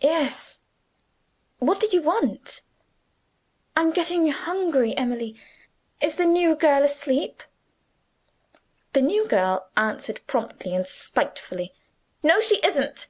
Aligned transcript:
"Yes." 0.00 0.60
"What 1.58 1.80
do 1.80 1.88
you 1.88 2.00
want?" 2.00 2.62
"I'm 3.76 3.90
getting 3.90 4.30
hungry, 4.30 4.96
Emily. 4.96 5.38
Is 6.00 6.14
the 6.14 6.24
new 6.24 6.54
girl 6.56 6.82
asleep?" 6.82 7.42
The 8.94 9.02
new 9.02 9.28
girl 9.28 9.68
answered 9.76 10.26
promptly 10.26 10.74
and 10.74 10.86
spitefully, 10.86 11.74
"No, 12.22 12.40
she 12.40 12.56
isn't." 12.64 13.08